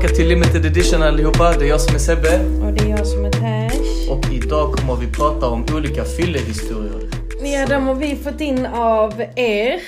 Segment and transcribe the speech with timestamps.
[0.00, 1.52] tillbaka till Limited Edition allihopa.
[1.58, 2.40] Det är jag som är Sebbe.
[2.66, 4.10] Och det är jag som är Tash.
[4.10, 7.10] Och idag kommer vi prata om olika fyllehistorier.
[7.42, 9.80] Ja, de har vi fått in av er.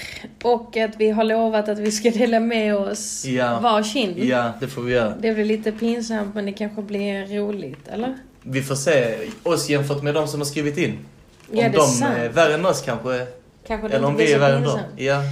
[0.42, 3.58] Och att vi har lovat att vi ska dela med oss Ja.
[3.62, 4.14] varsin.
[4.28, 5.14] Ja, det får vi göra.
[5.20, 8.14] Det blir lite pinsamt men det kanske blir roligt, eller?
[8.42, 10.90] Vi får se oss jämfört med de som har skrivit in.
[10.90, 12.16] Om Ja, det är de sant.
[12.18, 13.26] är värre än oss kanske.
[13.66, 14.78] Kanske det Eller om vi är värre än dem.
[14.96, 15.22] Ja.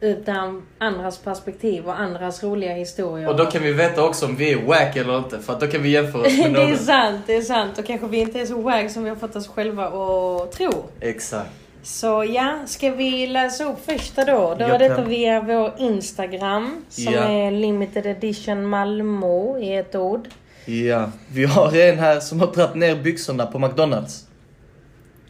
[0.00, 3.28] utan andras perspektiv och andras roliga historier.
[3.28, 5.82] Och då kan vi veta också om vi är wack eller inte för då kan
[5.82, 6.76] vi jämföra oss med det är någon.
[6.78, 7.78] sant, det är sant.
[7.78, 10.70] Och kanske vi inte är så wag som vi har fått oss själva att tro.
[11.00, 11.50] Exakt.
[11.82, 14.54] Så ja, ska vi läsa upp första då?
[14.58, 15.08] Då är detta kan.
[15.08, 17.20] via vår Instagram som Ja.
[17.22, 20.28] är limited edition Malmö i ett ord.
[20.64, 21.10] Ja.
[21.32, 24.26] Vi har en här som har dragit ner byxorna på McDonalds.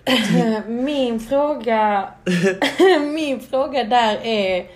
[0.67, 2.09] Min fråga,
[3.15, 4.67] min fråga där är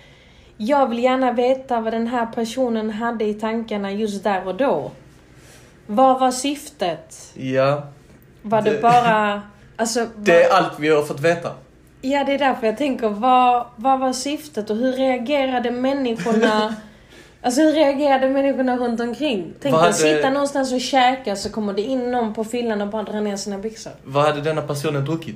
[0.57, 4.91] Jag vill gärna veta vad den här personen hade i tankarna just där och då.
[5.85, 7.31] Vad var syftet?
[7.33, 7.83] Ja.
[8.41, 9.41] Var det, Det- bara...
[9.75, 11.51] Alltså, Det är allt vi har fått veta.
[12.01, 16.75] Ja, det är därför jag tänker, vad, vad var syftet och hur reagerade människorna?
[17.47, 19.53] Alltså hur reagerade människorna runt omkring?
[19.61, 22.87] Tänk Vad hade- sitta någonstans och käka så kommer det in någon på fyllan och
[22.87, 23.91] bara drar ner sina byxor.
[24.03, 25.35] Vad hade denna personen druckit?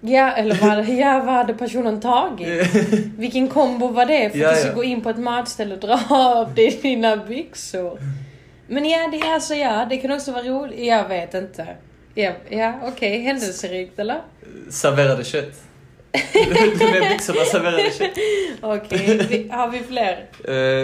[0.00, 2.74] Ja, eller vad, ja, vad hade personen tagit?
[3.18, 4.74] Vilken kombo var det för Ja, att du ska ja.
[4.74, 7.98] gå in på ett matställe och dra av dig dina byxor?
[8.68, 10.86] Men ja, det är alltså ja, det kan också vara roligt.
[10.86, 11.66] Jag vet inte.
[12.14, 14.18] Ja, ja okej, händelserikt eller?
[14.70, 15.60] Serverade kött.
[16.92, 18.10] Med byxorna serverade kött.
[18.60, 20.26] Okej, vi- har vi fler?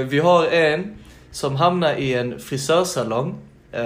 [0.00, 0.94] Eh, vi har en
[1.32, 3.28] som hamnar i en frisörsalong
[3.72, 3.80] eh,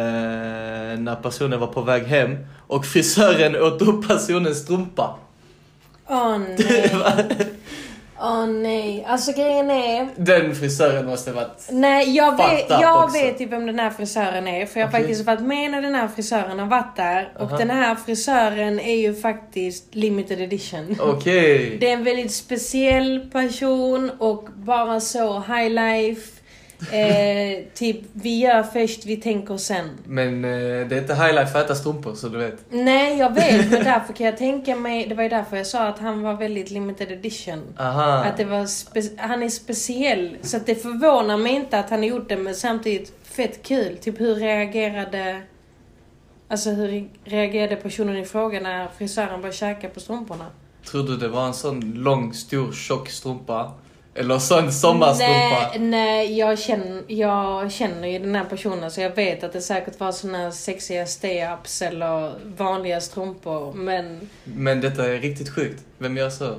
[0.98, 5.18] när personen var på väg hem och frisören åt upp personens strumpa.
[6.08, 6.90] Åh nej.
[8.24, 9.04] Åh nej.
[9.08, 10.08] Alltså grejen är...
[10.16, 11.68] Den frisören måste varit...
[11.70, 13.18] Nej, jag vet, jag också.
[13.18, 14.66] vet ju vem den här frisören är.
[14.66, 15.00] För jag har Okej.
[15.00, 17.32] faktiskt varit med när den här frisören har varit där.
[17.38, 17.58] Och Aha.
[17.58, 20.96] den här frisören är ju faktiskt limited edition.
[21.00, 21.76] Okej.
[21.80, 26.43] Det är en väldigt speciell person och bara så high life.
[26.80, 29.90] Eh, typ, vi gör först, vi tänker sen.
[30.04, 30.50] Men eh,
[30.88, 32.64] det är inte highlight att äta strumpor så du vet.
[32.70, 33.70] Nej, jag vet.
[33.70, 35.06] Men därför kan jag tänka mig...
[35.06, 37.62] Det var ju därför jag sa att han var väldigt limited edition.
[37.78, 38.24] Aha.
[38.24, 38.68] Att det var
[39.28, 40.36] han är speciell.
[40.42, 43.96] Så att det förvånar mig inte att han gjort det, men samtidigt fett kul.
[43.96, 45.42] Typ hur reagerade...
[46.48, 50.46] Alltså hur reagerade personen i fråga när frisören började käka på strumporna?
[50.90, 53.72] Tror du det var en sån lång, stor, tjock strumpa?
[54.14, 55.70] Eller sån sommarstrumpa?
[55.74, 59.60] Nej, nej jag, känner, jag känner ju den här personen så jag vet att det
[59.60, 63.72] säkert var såna här sexiga stay-ups eller vanliga strumpor.
[63.72, 65.82] Men Men detta är riktigt sjukt.
[65.98, 66.54] Vem gör så?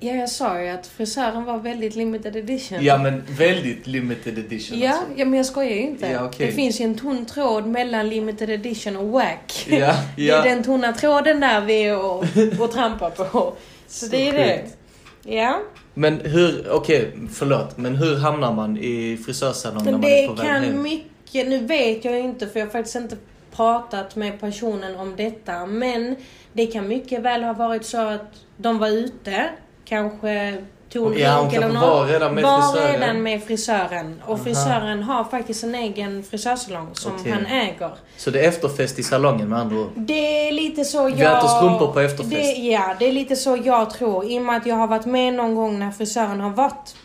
[0.00, 2.78] ja, jag sa ju att frisören var väldigt limited edition.
[2.84, 5.04] Ja men väldigt limited edition Ja, alltså.
[5.16, 6.06] ja, men jag skojar ju inte.
[6.06, 6.46] Ja, okej.
[6.46, 9.66] Det finns ju en tunn tråd mellan limited edition och wack.
[9.70, 10.36] Ja, Det ja.
[10.36, 12.24] är den tunna tråden där vi är och,
[12.60, 13.52] och trampar på.
[13.88, 14.62] Så, det är det.
[14.62, 14.76] sjukt.
[15.22, 15.60] Ja.
[15.98, 20.42] Men hur, okej förlåt, men hur hamnar man i frisörsalong när man är på det
[20.42, 20.82] väg kan hem?
[20.82, 23.16] mycket, nu vet jag inte för jag har faktiskt inte
[23.52, 25.66] pratat med personen om detta.
[25.66, 26.16] Men
[26.52, 29.48] det kan mycket väl ha varit så att de var ute,
[29.84, 30.64] kanske
[30.96, 31.82] tog en Ja, hon eller något.
[31.82, 33.00] var redan med var frisören.
[33.00, 34.22] redan med frisören.
[34.26, 34.44] Och Aha.
[34.44, 37.32] frisören har faktiskt en egen frisörsalong som Okej.
[37.32, 37.90] han äger.
[38.16, 39.90] Så det är efterfest i salongen med andra ord.
[39.96, 41.10] Det är lite så jag...
[41.16, 42.30] Vi äter strumpor på efterfest.
[42.30, 44.24] Det, ja, det är lite så jag tror.
[44.24, 46.96] I och med att jag har varit med någon gång när frisören har varit,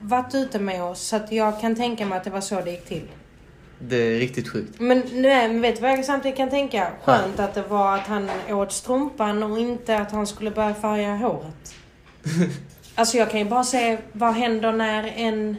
[0.00, 1.00] varit ute med oss.
[1.00, 3.02] Så att jag kan tänka mig att det var så det gick till.
[3.82, 4.80] Det är riktigt sjukt.
[4.80, 6.86] Men, nej, men vet du vad jag samtidigt kan tänka?
[7.04, 11.16] Skönt att det var att han åt strumpan och inte att han skulle börja färga
[11.16, 11.74] håret.
[13.00, 15.56] alltså jag kan ju bara se vad händer när en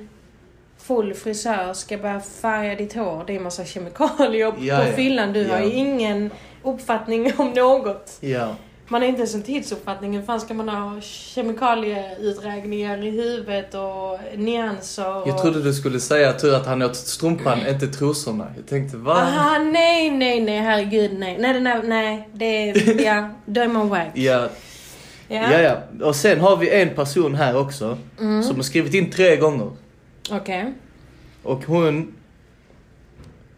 [0.78, 3.24] full frisör ska börja färga ditt hår.
[3.28, 4.86] Det är en massa kemikalier på ja.
[4.96, 5.34] fyllan.
[5.34, 5.64] Du har Ja.
[5.66, 6.32] ju ingen
[6.64, 8.18] uppfattning om något.
[8.20, 8.56] Ja.
[8.88, 10.18] Man har inte ens en tidsuppfattning.
[10.18, 15.16] Hur fan ska man ha kemikalieuträkningar i huvudet och nyanser?
[15.16, 15.28] Och...
[15.28, 18.48] Jag trodde du skulle säga tur att han åt strumpan, inte trosorna.
[18.56, 19.14] Jag tänkte va?
[19.14, 21.38] Aha, nej, nej, nej, herregud, nej.
[21.40, 24.08] Nej, nej, nej, det är, ja, då är man wack.
[24.14, 24.48] Ja,
[25.31, 25.60] Ja, ja,
[26.00, 26.06] ja.
[26.06, 27.98] Och sen har vi en person här också.
[28.19, 28.44] Mm.
[28.44, 29.72] Som har skrivit in tre gånger.
[30.31, 30.74] Okej.
[31.44, 32.13] Och hon...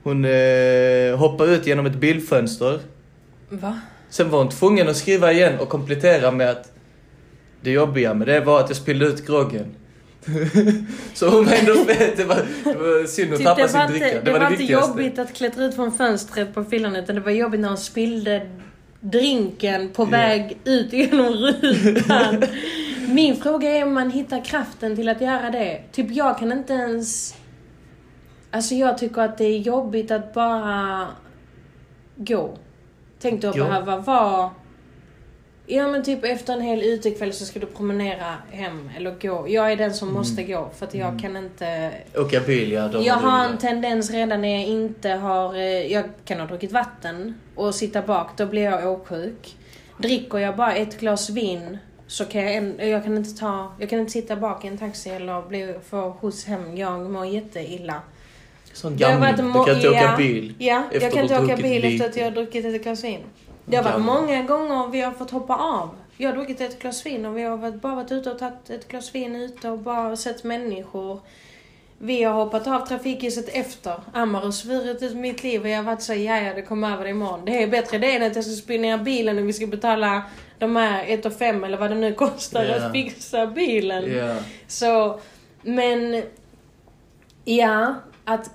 [0.03, 2.79] Hon eh, hoppar ut genom ett bilfönster.
[3.49, 3.79] Va?
[4.09, 6.71] Sen var hon tvungen att skriva igen och komplettera med att
[7.61, 9.75] det jobbiga med det var att jag spillde ut groggen.
[11.13, 12.11] så hon var ändå med.
[12.17, 14.05] Det var, det var synd att Typ, tappa sin var, dricka.
[14.07, 14.89] inte, Det, det var var det inte viktigaste.
[14.89, 18.47] jobbigt att klättra ut från fönstret på fyllan utan det var jobbigt när hon spillde
[19.03, 22.43] drinken på väg ut genom rutan.
[23.07, 25.81] Min fråga är om man hittar kraften till att göra det.
[25.91, 27.35] Typ jag kan inte ens...
[28.51, 31.07] Alltså jag tycker att det är jobbigt att bara
[32.15, 32.57] gå.
[33.19, 34.49] Tänk då att behöva vara...
[35.65, 39.45] Ja men typ efter en hel utekväll så ska du promenera hem eller gå.
[39.49, 40.17] Jag är den som Mm.
[40.19, 41.91] måste gå för att jag kan inte...
[42.17, 43.01] Åka bil, ja.
[43.01, 45.55] Jag har en tendens redan när jag inte har...
[45.55, 45.61] eh,
[45.91, 49.55] Jag kan ha druckit vatten och sitta bak, då blir jag åksjuk.
[49.97, 51.77] Dricker jag bara ett glas vin
[52.07, 53.73] så kan jag, jag kan inte ta...
[53.79, 56.77] Jag kan inte sitta bak i en taxi eller bli, få skjuts hem.
[56.77, 58.01] Jag mår jätteilla.
[58.73, 60.53] Sån varit Du kan inte åka bil.
[60.59, 63.19] Ja, jag kan inte åka bil efter att jag har druckit ett glas vin.
[63.65, 64.21] Det har varit Gammal.
[64.21, 65.89] många gånger vi har fått hoppa av.
[66.17, 68.69] Jag har druckit ett glas vin och vi har varit, bara varit ute och tagit
[68.69, 71.19] ett glas vin ute och bara sett människor.
[71.97, 73.93] Vi har hoppat av trafikljuset efter.
[74.13, 77.07] Ammar och svurit ut mitt liv och jag har varit så ja det kommer över
[77.07, 77.45] imorgon.
[77.45, 80.23] Det är bättre det än att jag ska spy ner bilen och vi ska betala
[80.59, 82.75] de här 1 och 5 eller vad det nu kostar Ja.
[82.75, 84.13] att fixa bilen.
[84.17, 84.35] Ja.
[84.67, 85.19] Så,
[85.61, 86.23] men...
[87.45, 87.95] Ja,
[88.25, 88.51] att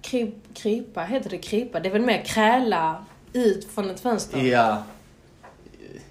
[0.00, 1.80] kryp, krypa, heter det krypa?
[1.80, 3.04] Det är väl mer kräla
[3.36, 4.38] ut från ett fönster?
[4.38, 4.82] Ja.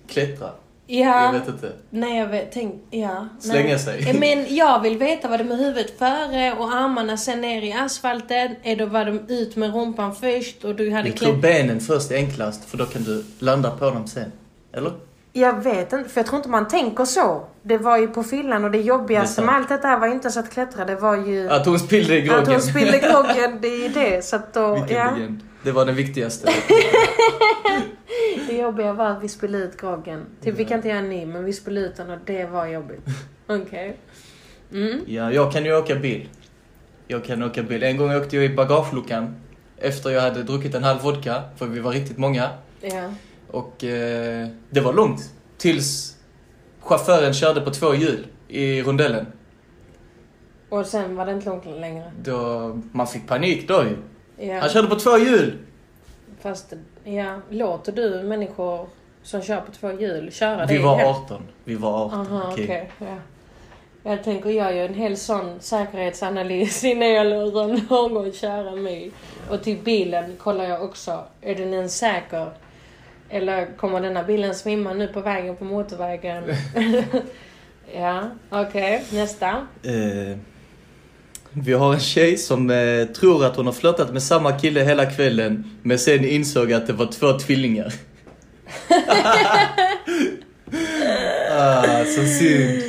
[0.07, 0.49] Klättra.
[0.87, 1.71] Ja, Jag vet inte.
[1.89, 3.27] nej jag vet, tänk, ja.
[3.39, 3.79] Slänga nej.
[3.79, 4.13] sig.
[4.19, 8.55] Men jag vill veta, var det med huvudet före och armarna sen ner i asfalten?
[8.63, 12.15] Eller var de ut med rumpan först och du hade Jag tror benen först är
[12.15, 14.31] enklast, för då kan du landa på dem sen.
[14.73, 14.91] Eller?
[15.33, 17.45] Jag vet inte, för jag tror inte man tänker så.
[17.61, 20.39] Det var ju på fyllan och det jobbigaste Det med allt detta var inte så
[20.39, 21.49] att klättra, det var ju...
[21.49, 22.41] Att hon spillde groggen.
[22.43, 24.25] Att hon spillde groggen, det är ju det.
[24.25, 25.11] Så att då, Vilken ja.
[25.11, 25.39] legend.
[25.65, 26.47] Det var den viktigaste.
[28.47, 30.25] Det jobbiga var att vi spillde ut groggen.
[30.41, 32.65] Typ, vi kan inte göra en ny, men vi spillde ut den och det var
[32.65, 33.01] jobbigt.
[33.47, 33.97] Okej.
[34.71, 34.99] Mm.
[35.07, 36.29] Ja, jag kan ju åka bil.
[37.07, 37.83] Jag kan åka bil.
[37.83, 39.35] En gång åkte jag i bagageluckan
[39.77, 42.49] efter jag hade druckit en halv vodka, för vi var riktigt många.
[42.81, 43.09] Ja.
[43.47, 45.31] Och eh, det var långt.
[45.57, 46.17] Tills
[46.79, 49.25] chauffören körde på två hjul i rondellen.
[50.69, 52.11] Och sen var det inte långt längre.
[52.23, 53.97] Då, man fick panik då ju.
[54.37, 54.59] Ja.
[54.59, 55.57] Han körde på två hjul!
[56.41, 56.73] Fast,
[57.03, 57.41] ja.
[57.49, 58.87] Låter du människor
[59.23, 61.07] som kör på två hjul köra Vi det var hem?
[61.07, 61.41] 18.
[61.63, 62.19] Vi var 18.
[62.19, 62.63] Aha, okej.
[62.63, 62.91] okej.
[62.99, 63.17] ja.
[64.07, 69.11] Jag tänker, jag gör en hel sån säkerhetsanalys innan jag låter någon köra mig.
[69.49, 72.49] Och till bilen kollar jag också, är den ens säker?
[73.29, 76.43] Eller kommer denna bilen svimma nu på vägen på motorvägen?
[77.95, 79.05] ja, okej.
[79.11, 79.67] Nästa.
[79.83, 80.37] Eh,
[81.57, 85.05] vi har en tjej som eh, tror att hon har flörtat med samma kille hela
[85.05, 87.93] kvällen, men sen insåg att det var två tvillingar.
[91.51, 92.81] ah, så synd.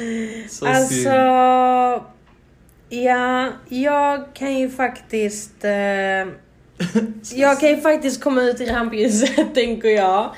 [0.50, 1.06] Så Alltså, synd.
[2.88, 5.64] ja, jag kan ju faktiskt...
[5.64, 6.26] Eh,
[7.34, 10.34] jag kan ju faktiskt komma ut i rampljuset, tänker jag.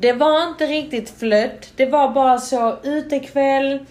[0.00, 1.72] Det var inte riktigt flött.
[1.76, 3.86] Det var bara så utekväll.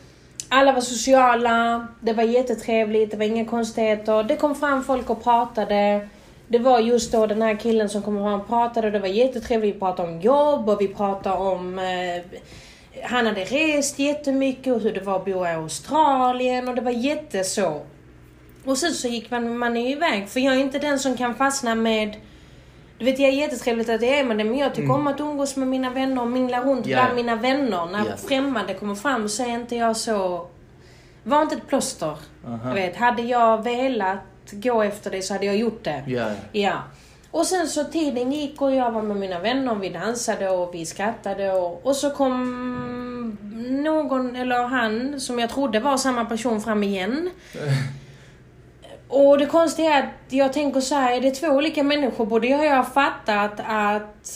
[0.56, 1.88] Alla var sociala.
[2.00, 3.12] Det var jättetrevligt.
[3.12, 4.24] Det var inga konstigheter.
[4.24, 6.10] Det kom fram folk och pratade.
[6.48, 8.92] Det var just då den här killen som kom fram och pratade.
[8.92, 9.76] Det var jättetrevligt.
[9.76, 11.80] Vi pratade om jobb och vi pratade om...
[11.80, 12.40] Eh,
[13.04, 16.92] han hade rest jättemycket och hur det var att bo i Australien och det var
[16.92, 17.82] jätteså.
[18.66, 20.30] Och sen så gick man, man iväg.
[20.30, 22.16] För jag är inte den som kan fastna med...
[23.04, 25.20] Du vet, jag är jättetrevligt att jag är med det, men jag tycker om att
[25.20, 26.98] umgås med mina vänner och mingla runt Ja.
[27.02, 27.86] bland mina vänner.
[27.86, 28.18] När Ja.
[28.28, 30.48] främmande kommer fram så är inte jag så...
[31.24, 32.18] var inte ett plåster.
[32.48, 32.68] Aha.
[32.68, 34.18] Jag vet, hade jag velat
[34.52, 36.04] gå efter det så hade jag gjort det.
[36.08, 36.74] Ja, Ja.
[37.32, 40.86] Och sen så tiden gick och jag var med mina vänner, vi dansade och vi
[40.86, 43.38] skrattade och, och så kom
[43.84, 47.30] någon, eller han, som jag trodde var samma person fram igen.
[49.14, 52.48] Och det konstiga är att jag tänker så här, är det två olika människor borde
[52.48, 54.28] jag ha fattat att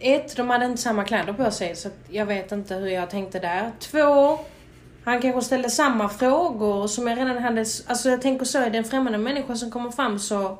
[0.00, 3.38] ett, de hade inte samma kläder på sig så jag vet inte hur jag tänkte
[3.38, 3.70] där.
[3.78, 4.38] Två,
[5.04, 7.60] han kanske ställde samma frågor som jag redan hade...
[7.60, 10.58] Alltså jag tänker så, är det en främmande människa som kommer fram så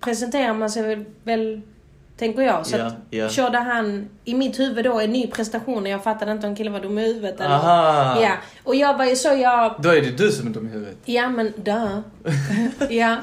[0.00, 1.60] presenterar man sig väl
[2.20, 2.66] tänker jag.
[2.66, 3.28] Så att ja.
[3.28, 6.72] körde han i mitt huvud då en ny prestation och jag fattade inte om killen
[6.72, 7.54] var dum i huvudet eller...
[7.54, 8.20] Aha.
[8.20, 8.32] Ja.
[8.64, 9.74] Och jag var ju så, jag...
[9.78, 10.96] Då är det du som är dum i huvudet.
[11.04, 12.02] Ja men dö.
[12.90, 13.16] ja.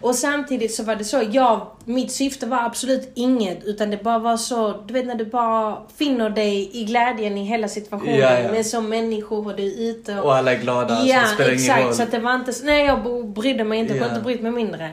[0.00, 4.18] Och samtidigt så var det så, jag, mitt syfte var absolut inget utan det bara
[4.18, 8.40] var så, du vet när du bara finner dig i glädjen i hela situationen Ja,
[8.40, 8.50] ja.
[8.52, 10.24] med som människor och du är ute och...
[10.24, 11.84] Och alla är glada, så ja, det spelar ingen exakt.
[11.84, 11.94] roll.
[11.94, 14.04] Så att det var inte, nej jag brydde mig inte, jag Ja.
[14.04, 14.90] kunde inte brytt mig mindre.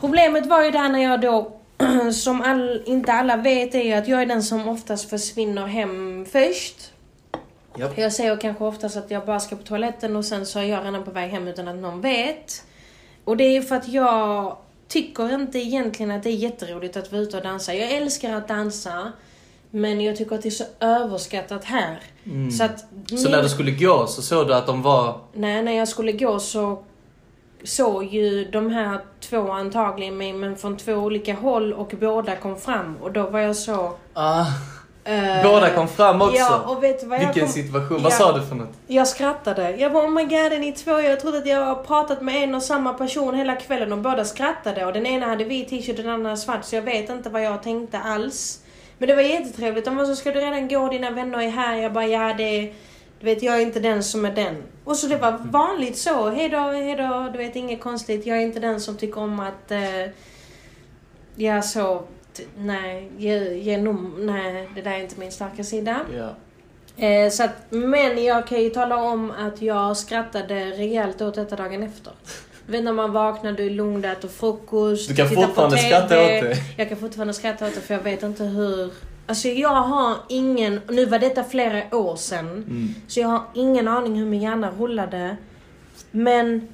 [0.00, 1.61] Problemet var ju där när jag då,
[2.12, 6.92] som all, inte alla vet, är att jag är den som oftast försvinner hem först.
[7.76, 7.98] Japp.
[7.98, 10.84] Jag säger kanske oftast att jag bara ska på toaletten och sen så är jag
[10.84, 12.62] redan på väg hem utan att någon vet.
[13.24, 14.56] Och det är för att jag
[14.88, 17.74] tycker inte egentligen att det är jätteroligt att vara ute och dansa.
[17.74, 19.12] Jag älskar att dansa.
[19.74, 22.00] Men jag tycker att det är så överskattat här.
[22.58, 22.84] Så att...
[22.92, 23.22] Mm.
[23.22, 25.20] Så när du skulle gå så såg du att de var...
[25.32, 26.84] Nej, när jag skulle gå så
[27.64, 32.56] såg ju de här två antagligen mig men från två olika håll och båda kom
[32.60, 33.92] fram och då var jag så...
[34.14, 34.44] Ah,
[35.04, 36.36] eh, båda kom fram också.
[36.36, 37.52] Ja, och vet du vad jag Vilken kom...
[37.52, 38.02] situation.
[38.02, 38.16] Vad Ja.
[38.16, 38.72] sa du för något?
[38.86, 39.70] Jag skrattade.
[39.76, 41.00] Jag bara oh my god, är ni två?
[41.00, 44.24] Jag trodde att jag har pratat med en och samma person hela kvällen och båda
[44.24, 47.30] skrattade och den ena hade vit t-shirt och den andra svart så jag vet inte
[47.30, 48.58] vad jag tänkte alls.
[48.98, 49.84] Men det var jättetrevligt.
[49.84, 50.88] De var så, ska du redan gå?
[50.88, 51.76] Dina vänner är här.
[51.76, 52.72] Jag bara, ja det är...
[53.22, 54.56] Du vet, jag är inte den som är den.
[54.84, 56.30] Och så det var vanligt så.
[56.30, 57.28] Hejdå, hejdå.
[57.32, 58.26] Du vet, inget konstigt.
[58.26, 59.70] Jag är inte den som tycker om att...
[59.70, 60.10] Eh,
[61.36, 62.02] ja, så...
[62.56, 66.00] Nej, ge, ge num- Nej, det där är inte min starka sida.
[66.16, 66.34] Ja.
[67.06, 71.56] Eh, så att, men jag kan ju tala om att jag skrattade rejält åt detta
[71.56, 72.12] dagen efter.
[72.66, 76.28] Vet när man vaknar, du är lugn, du äter frukost, Du kan fortfarande skratta åt
[76.28, 76.56] det.
[76.76, 78.90] Jag kan fortfarande skratta åt det för jag vet inte hur...
[79.32, 80.80] Alltså jag har ingen...
[80.88, 82.46] Nu var detta flera år sedan.
[82.46, 82.88] Mm.
[83.06, 85.36] Så jag har ingen aning hur min hjärna rullade.
[86.10, 86.68] Men...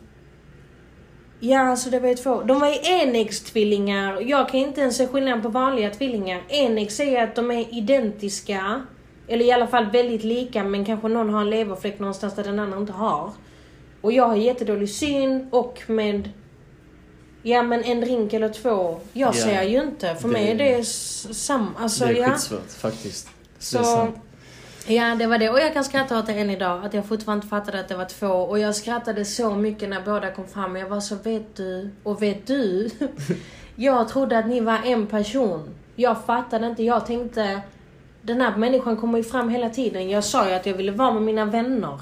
[1.40, 2.42] Ja, alltså det var ju två.
[2.42, 4.20] De var ju enäggstvillingar.
[4.20, 6.42] Jag kan inte ens se skillnad på vanliga tvillingar.
[6.48, 8.82] Enägg säger att de är identiska.
[9.28, 12.58] Eller i alla fall väldigt lika, men kanske någon har en leverfläck någonstans där den
[12.58, 13.30] andra inte har.
[14.00, 16.30] Och jag har jättedålig syn och med...
[17.48, 19.00] Ja men en drink eller två.
[19.12, 19.32] Jag Ja.
[19.32, 20.14] ser ju inte.
[20.14, 20.84] För Det- mig är det
[21.34, 21.70] samma.
[21.78, 22.30] Alltså, det är ja.
[22.30, 23.28] skitsvårt faktiskt.
[23.58, 23.78] Så,
[24.86, 25.48] Det ja, det var det.
[25.50, 26.84] Och jag kan skratta åt det än idag.
[26.86, 28.26] Att jag fortfarande inte fattade att det var två.
[28.26, 30.76] Och jag skrattade så mycket när båda kom fram.
[30.76, 31.90] Jag var så, vet du?
[32.02, 32.90] Och vet du?
[33.76, 35.68] jag trodde att ni var en person.
[35.96, 36.82] Jag fattade inte.
[36.82, 37.60] Jag tänkte,
[38.22, 40.10] den här människan kommer ju fram hela tiden.
[40.10, 42.00] Jag sa ju att jag ville vara med mina vänner.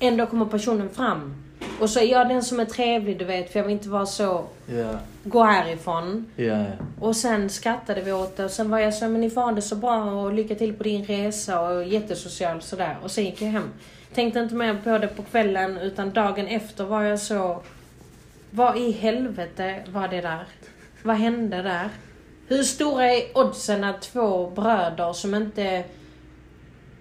[0.00, 1.34] Ändå kommer personen fram.
[1.80, 3.52] Och så är jag den som är trevlig, du vet.
[3.52, 6.26] För jag vill inte vara så, Ja, gå härifrån.
[6.36, 6.64] ja.
[7.00, 9.52] Och sen skrattade vi åt det och sen var jag så men ni får ha
[9.52, 12.96] det så bra och lycka till på din resa och jättesocial sådär.
[13.02, 13.70] Och sen gick jag hem.
[14.14, 17.62] Tänkte inte mer på det på kvällen utan dagen efter var jag så...
[18.50, 20.44] Vad i helvete var det där?
[21.02, 21.88] Vad hände där?
[22.48, 25.84] Hur stora är oddsen att två bröder som inte...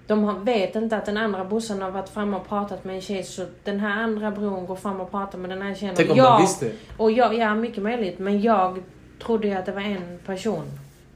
[0.07, 3.23] De vet inte att den andra brorsan har varit framme och pratat med en tjej
[3.23, 5.95] så den här andra bron går fram och pratar med den här tjejen.
[5.95, 6.71] Tänk Och om jag- visste.
[6.97, 8.19] och jag, ja, mycket möjligt.
[8.19, 8.83] Men jag
[9.23, 10.63] trodde ju att det var en person.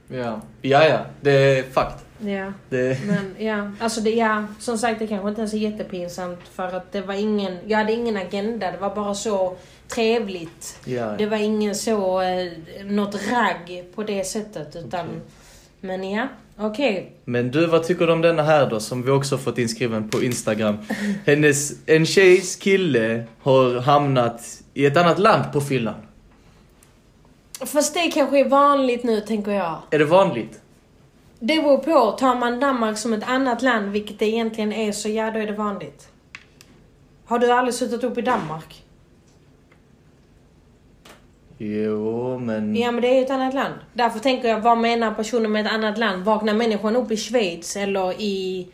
[0.07, 0.41] Ja.
[0.61, 0.99] ja, ja.
[1.21, 2.05] Det är fakt.
[2.19, 3.05] Ja, Det...
[3.07, 3.71] men ja.
[3.79, 4.45] Alltså det, ja.
[4.59, 6.39] Som sagt, det kanske inte ens är jättepinsamt.
[6.53, 8.71] För att det var ingen, jag hade ingen agenda.
[8.71, 9.55] Det var bara så
[9.87, 10.79] trevligt.
[10.85, 11.05] Ja.
[11.17, 12.51] Det var ingen så, eh,
[12.85, 14.75] något ragg på det sättet.
[14.75, 15.19] Utan, Okej.
[15.79, 16.27] men ja,
[16.65, 17.15] okej.
[17.25, 20.23] Men du, vad tycker du om denna här då, som vi också fått inskriven på
[20.23, 20.77] Instagram?
[21.25, 25.95] Hennes, en tjejs kille har hamnat i ett annat land på fyllan.
[27.65, 29.81] Fast det kanske är vanligt nu, tänker jag.
[29.91, 30.61] Är det vanligt?
[31.39, 32.11] Det beror på.
[32.11, 35.47] Tar man Danmark som ett annat land, vilket det egentligen är, så ja, då är
[35.47, 36.07] det vanligt.
[37.25, 38.83] Har du aldrig suttit upp i Danmark?
[41.63, 42.75] Jo, men...
[42.75, 43.73] Ja, men det är ju ett annat land.
[43.93, 46.23] Därför tänker jag, vad menar personen med ett annat land?
[46.23, 48.67] Vaknar människan upp i Schweiz eller i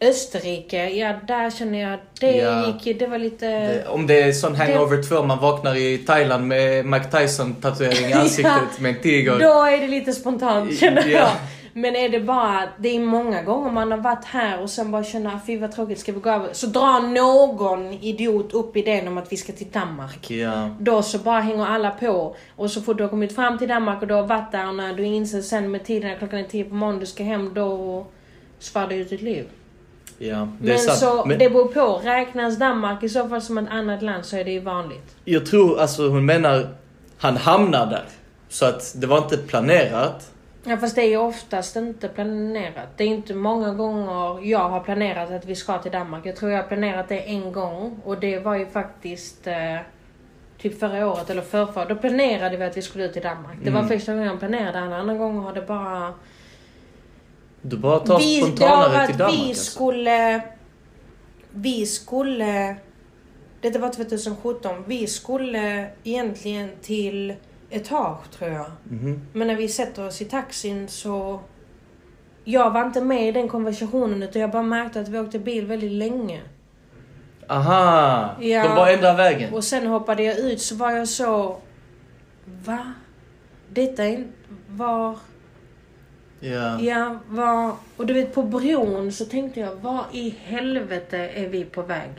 [0.00, 0.88] Österrike?
[0.90, 2.74] Ja, där känner jag, det Ja.
[2.84, 3.46] gick det var lite...
[3.46, 8.10] Det, om det är sån hangover 2, man vaknar i Thailand med Mike Tyson tatuering
[8.10, 8.44] i ansiktet
[8.76, 8.82] Ja.
[8.82, 9.38] med en tiger.
[9.38, 11.18] Då är det lite spontant, känner Ja.
[11.18, 11.30] jag.
[11.78, 15.04] Men är det bara, det är många gånger man har varit här och sen bara
[15.04, 16.48] känner "Ah, fy vad tråkigt, ska vi gå över?
[16.52, 20.30] Så drar någon idiot upp idén om att vi ska till Danmark.
[20.30, 20.70] Ja.
[20.80, 22.36] Då så bara hänger alla på.
[22.56, 24.74] Och så fort du har kommit fram till Danmark och du har varit där och
[24.74, 27.54] när du inser sen med tiden när klockan är tio på morgonen du ska hem,
[27.54, 28.06] då
[28.58, 29.44] svarar du ut ditt liv.
[30.18, 32.00] Ja, det Men så, Men det beror på.
[32.04, 35.16] Räknas Danmark i så fall som ett annat land så är det ju vanligt.
[35.24, 36.68] jag tror, alltså hon menar,
[37.18, 38.04] han hamnar där.
[38.48, 40.30] Så att det var inte planerat.
[40.68, 42.88] Ja fast det är ju oftast inte planerat.
[42.96, 46.26] Det är inte många gånger jag har planerat att vi ska till Danmark.
[46.26, 49.76] Jag tror jag har planerat det en gång och det var ju faktiskt eh,
[50.58, 51.84] typ förra året eller förrförra.
[51.84, 53.58] Då planerade vi att vi skulle ut till Danmark.
[53.64, 53.88] Det var Mm.
[53.98, 54.78] första gången jag planerade.
[54.78, 56.14] Andra, andra gånger har det bara...
[57.62, 59.70] Du bara tar vi, spontanare till Danmark vi alltså.
[59.70, 60.40] skulle...
[61.50, 62.76] Vi skulle...
[63.60, 64.84] Detta var 2017.
[64.86, 67.34] Vi skulle egentligen till
[67.76, 68.66] Etage tror jag.
[68.84, 69.20] Mhm.
[69.32, 71.40] Men när vi sätter oss i taxin så...
[72.44, 75.66] Jag var inte med i den konversationen utan jag bara märkte att vi åkte bil
[75.66, 76.40] väldigt länge.
[77.48, 78.30] Aha!
[78.40, 78.62] Ja.
[78.62, 79.54] De bara ändrar vägen.
[79.54, 81.56] Och sen hoppade jag ut så var jag så...
[82.64, 82.92] Va?
[83.68, 84.30] Detta är inte...
[84.68, 85.18] Var...
[86.40, 86.80] Ja.
[86.80, 87.72] Ja, var...
[87.96, 92.10] Och du vet på bron så tänkte jag, var i helvete är vi på väg?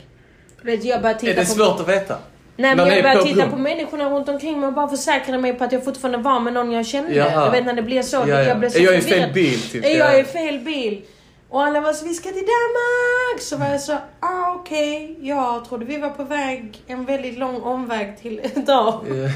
[0.62, 1.46] Du vet, jag började titta Är det på...
[1.46, 2.18] svårt att veta?
[2.58, 5.54] Nej men ni jag började titta på människorna runt omkring mig och bara försäkrade mig
[5.54, 7.14] på att jag fortfarande var med någon jag kände.
[7.14, 7.44] Jaha.
[7.44, 8.16] Du vet när det blir så.
[8.16, 8.42] Ja, ja.
[8.42, 9.84] Jag blev så Är jag i fel bil, typ?
[9.84, 9.96] Är Ja.
[10.12, 11.02] jag i fel bil?
[11.48, 13.40] Och alla var så, vi ska till Danmark!
[13.42, 15.16] Så var jag så, ah okej.
[15.20, 19.04] Jag trodde vi var på väg en väldigt lång omväg till idag.
[19.08, 19.28] Ja.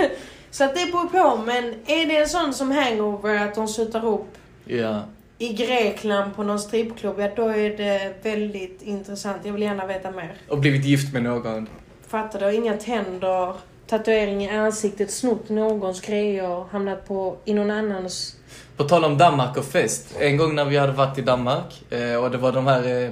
[0.50, 1.42] Så att det beror på.
[1.46, 5.02] Men är det en sån som hangover att de slutar upp ja.
[5.38, 9.36] i Grekland på någon strippklubb, ja då är det väldigt intressant.
[9.44, 10.32] Jag vill gärna veta mer.
[10.48, 11.68] Och blivit gift med någon.
[12.12, 12.54] Fattar du?
[12.54, 13.54] Inga tänder,
[13.86, 18.36] tatuering i ansiktet, snott någons grejer, hamnat på, i någon annans...
[18.76, 20.14] På tal om Danmark och fest.
[20.18, 23.04] En gång när vi hade varit i Danmark eh, och det var de här...
[23.04, 23.10] Eh,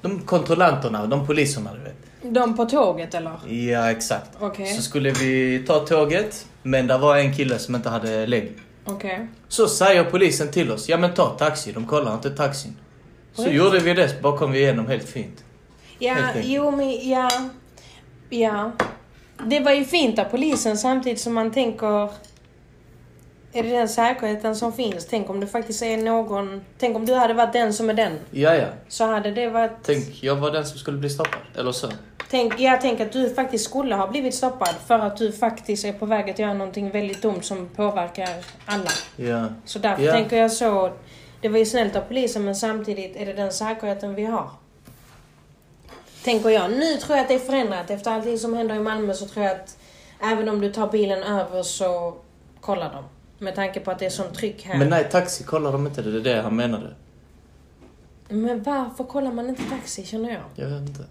[0.00, 1.96] de kontrollanterna, de poliserna du vet.
[2.34, 3.52] De på tåget eller?
[3.52, 4.30] Ja, exakt.
[4.40, 4.66] Okej.
[4.66, 8.52] Så skulle vi ta tåget, men det var en kille som inte hade lägg.
[8.84, 9.26] Okej.
[9.48, 12.76] Så säger polisen till oss, ja men ta taxi, de kollar inte taxin.
[13.34, 13.54] Så Oj.
[13.54, 15.44] gjorde vi det, så bara kom vi igenom helt fint.
[15.98, 17.30] Ja, Helt jo men ja.
[18.30, 18.72] Ja.
[19.46, 22.10] Det var ju fint av polisen samtidigt som man tänker...
[23.52, 25.06] Är det den säkerheten som finns?
[25.06, 26.64] Tänk om det faktiskt är någon...
[26.78, 28.18] Tänk om du hade varit den som är den.
[28.30, 28.66] Ja, ja.
[28.88, 29.72] Så hade det varit...
[29.82, 31.40] Tänk, jag var den som skulle bli stoppad.
[31.58, 31.88] Eller så.
[32.30, 35.92] Tänk, jag tänker att du faktiskt skulle ha blivit stoppad för att du faktiskt är
[35.92, 38.28] på väg att göra någonting väldigt dumt som påverkar
[38.66, 38.90] alla.
[39.16, 39.46] Ja.
[39.64, 40.12] Så därför Ja.
[40.12, 40.92] tänker jag så.
[41.40, 44.50] Det var ju snällt av polisen men samtidigt är det den säkerheten vi har.
[46.26, 46.70] Tänker jag.
[46.70, 47.90] Nu tror jag att det är förändrat.
[47.90, 49.78] Efter allting som händer i Malmö så tror jag att
[50.22, 52.14] även om du tar bilen över så
[52.60, 53.04] kollar de.
[53.44, 54.78] Med tanke på att det är sånt tryck här.
[54.78, 56.94] Men nej, taxi kollar de inte, det är det han menade.
[58.28, 60.42] Men varför kollar man inte taxi känner jag?
[60.54, 61.04] Jag vet inte.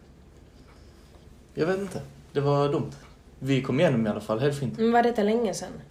[1.54, 2.02] Jag vet inte.
[2.34, 2.92] Det var dumt.
[3.40, 4.78] Vi kom igenom i alla fall, helt fint.
[4.78, 5.82] Men var detta länge sedan?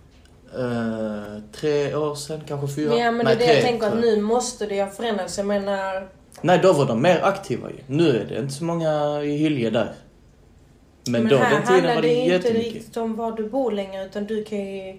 [0.54, 2.94] Eh, tre år sedan, kanske fyra?
[2.94, 5.38] Ja men nej, det är det jag tänker att nu måste det ha förändrats.
[5.38, 6.08] Jag menar...
[6.42, 7.76] Nej, då var de mer aktiva ju.
[7.86, 9.94] Nu är det inte så många i Hylje där.
[11.08, 12.74] Men, Men då, här den tiden var det det inte jättemycket.
[12.74, 14.98] riktigt om var du bor längre utan du kan ju...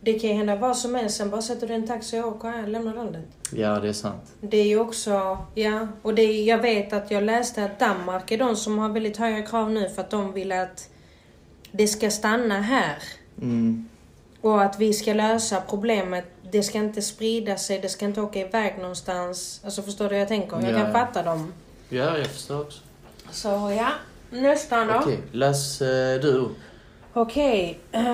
[0.00, 2.48] Det kan ju hända vad som helst, sen bara sätter du en taxi och åker
[2.48, 3.24] här, lämnar landet.
[3.52, 4.32] Ja, det är sant.
[4.40, 8.30] Det är ju också, ja, och det är, jag vet att jag läste att Danmark
[8.30, 10.88] är de som har väldigt höga krav nu för att de vill att
[11.72, 12.98] det ska stanna här.
[13.42, 13.88] Mm.
[14.40, 16.24] Och att vi ska lösa problemet.
[16.50, 19.60] Det ska inte sprida sig, det ska inte åka iväg någonstans.
[19.64, 20.56] Alltså förstår du hur jag tänker?
[20.62, 21.52] Jag Ja, kan fatta dem.
[21.88, 22.80] Ja, jag förstår också.
[23.30, 23.88] Så ja,
[24.30, 24.94] nästan då.
[24.94, 26.56] Okej, läs eh, du upp.
[27.12, 27.78] Okej.
[27.92, 28.04] Ehm,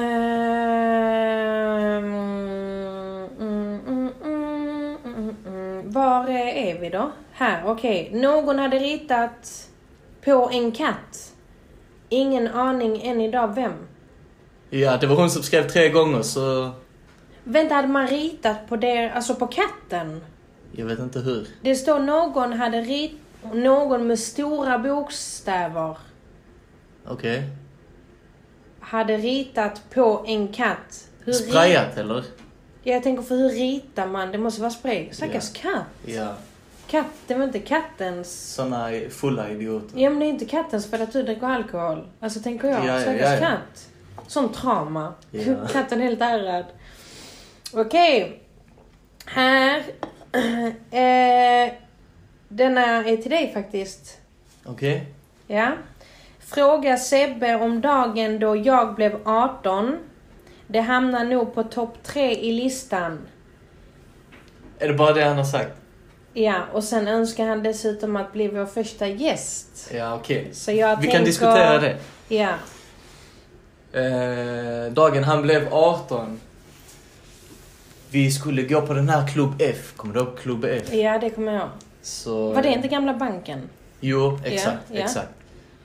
[3.41, 5.91] mm, mm, mm, mm, mm.
[5.93, 7.11] Var är vi då?
[7.33, 8.11] Här, okej.
[8.13, 9.69] Någon hade ritat
[10.25, 11.33] på en katt.
[12.09, 13.73] Ingen aning än idag vem.
[14.71, 16.71] Ja, det var hon som skrev tre gånger så...
[17.45, 20.21] Vänta, hade man ritat på det, alltså på katten?
[20.73, 21.47] Jag vet inte hur.
[21.63, 23.13] Det står någon hade rit...
[23.55, 25.97] Någon med stora bokstäver
[27.07, 27.43] Okej.
[28.81, 31.09] hade ritat på en katt.
[31.25, 32.25] Hur rit- Sprayat eller?
[32.83, 34.33] Ja, jag tänker för hur ritar man?
[34.33, 35.09] Det måste vara spray.
[35.13, 35.85] Stackars katt.
[36.07, 36.35] Ja.
[36.87, 38.55] Katt, det var inte kattens...
[38.55, 40.01] Såna fulla idioter.
[40.01, 42.07] Ja men det är inte kattens för att du dricker alkohol.
[42.21, 42.85] Alltså tänker jag.
[42.87, 43.41] Ja, ja, Stackars ja, ja.
[43.41, 43.89] katt.
[44.27, 45.15] Sån trauma.
[45.31, 45.55] Ja.
[45.73, 46.65] Katten är helt ärrad.
[47.73, 48.43] Okej.
[49.27, 49.83] Här.
[50.91, 51.73] Eh,
[52.49, 54.19] denna är till dig faktiskt.
[54.65, 55.07] Okej.
[55.47, 55.73] Ja.
[56.39, 59.99] Fråga Sebbe om dagen då jag blev 18.
[60.67, 63.19] Det hamnar nog på topp tre i listan.
[64.79, 65.73] Är det bara det han har sagt?
[66.33, 69.91] Ja, och sen önskar han dessutom att bli vår första gäst.
[69.95, 70.49] Ja, okej.
[70.53, 71.19] Så jag Vi tänker...
[71.19, 71.97] kan diskutera det.
[72.29, 72.55] Ja.
[74.01, 76.41] Eh, dagen han blev 18.
[78.11, 79.93] Vi skulle gå på den här Klubb F.
[79.97, 80.93] Kommer du ihåg Klubb F?
[80.93, 81.71] ja, det kommer jag ihåg.
[82.03, 83.61] Så, Var det inte gamla banken?
[84.01, 84.79] Jo, exakt.
[84.89, 85.05] Ja, ja.
[85.05, 85.29] exakt.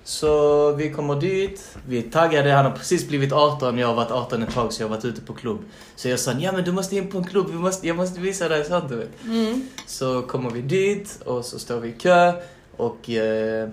[0.04, 4.12] Så vi kommer dit, vi är taggade, han har precis blivit 18, jag har varit
[4.12, 5.60] 18 ett tag så jag har varit ute på klubb.
[5.96, 8.20] Så jag sa ja men du måste in på en klubb, vi måste, jag måste
[8.20, 9.24] visa dig sånt du vet.
[9.24, 9.68] Mm.
[9.88, 12.34] Så kommer vi dit och så står vi i kö
[12.78, 13.70] och eh,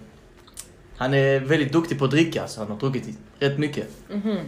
[0.96, 3.88] han är väldigt duktig på att dricka så han har druckit rätt mycket.
[4.10, 4.38] Mhm.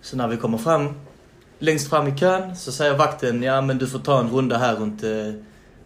[0.00, 0.94] Så när vi kommer fram,
[1.58, 4.74] längst fram i kön, så säger vakten ja men du får ta en runda här
[4.76, 5.10] runt eh,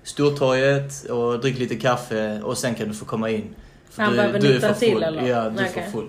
[0.05, 3.55] Stortorget och drick lite kaffe och sen kan du få komma in.
[3.91, 5.03] För Han du, behöver du är för till, full.
[5.03, 5.23] eller?
[5.23, 5.85] Ja, du är Okej.
[5.85, 6.09] för full.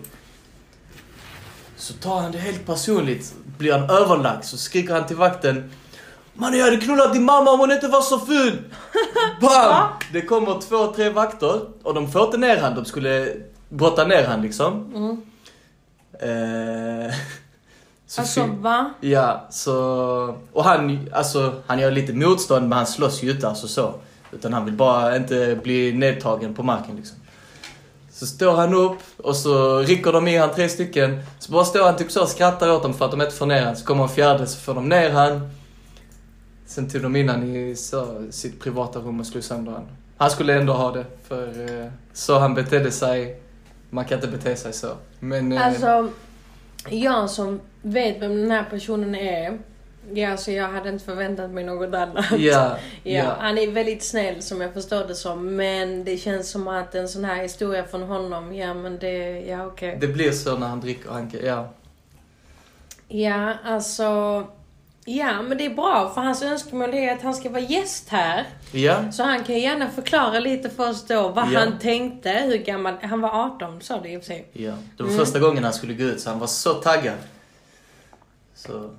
[1.76, 5.72] Så tar han det helt personligt, blir han överlagd, så skriker han till vakten
[6.36, 8.64] Mannen jag hade knullat din mamma om hon inte var så ful!
[9.42, 9.88] Bam!
[10.14, 13.36] Det kommer två, tre vakter och de får inte ner han, de skulle
[13.70, 14.94] brotta ner han liksom.
[14.96, 15.22] Mm.
[16.20, 17.14] Eh,
[18.14, 18.94] så Alltså, va?
[19.02, 19.74] Ja, så...
[20.54, 23.94] Och han, alltså, han gör lite motstånd men han slåss ju inte alltså så.
[24.32, 27.18] Utan han vill bara inte bli nedtagen på marken liksom.
[28.12, 31.20] Så står han upp och så rycker de i han tre stycken.
[31.40, 33.46] Så bara står han typ så och skrattar åt dem för att de inte får
[33.46, 33.76] ner han.
[33.76, 35.50] Så kommer en fjärde så får de ner han.
[36.66, 39.84] Sen tog de in han i så, sitt privata rum och slog sönder han.
[40.18, 41.48] Han skulle ändå ha det för
[41.84, 43.42] eh, så han betedde sig.
[43.90, 44.88] Man kan inte bete sig så.
[45.20, 45.52] Men...
[45.52, 46.10] eh, Alltså,
[46.90, 49.60] jag som vet vem den här personen är.
[50.14, 52.26] Ja, så jag hade inte förväntat mig något annat.
[52.32, 53.36] Ja, Ja, ja.
[53.40, 55.56] han är väldigt snäll som jag förstår det som.
[55.56, 59.66] Men det känns som att en sån här historia från honom, ja men det, ja
[59.66, 59.98] okej.
[60.02, 61.10] Det blir så när han dricker.
[61.10, 61.70] Han, kan- ja.
[63.08, 64.04] Ja, alltså.
[65.06, 68.48] Ja, men det är bra för hans önskemål är att han ska vara gäst här.
[68.72, 71.60] Ja, Så han kan gärna förklara lite för oss då vad Ja.
[71.60, 74.46] han tänkte, hur gammal, han var 18 sa det i och för sig.
[74.54, 74.72] ja.
[74.98, 75.26] Det var Mm.
[75.26, 77.16] första gången han skulle gå ut så han var så taggad.
[78.68, 78.90] Så,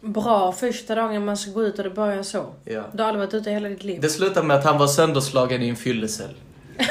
[0.00, 2.46] Bra första dagen man ska gå ut och det börjar så.
[2.64, 2.82] ja.
[2.92, 4.00] Du har aldrig varit ute hela ditt liv.
[4.00, 6.34] Det slutade med att han var sönderslagen i en fyllecell.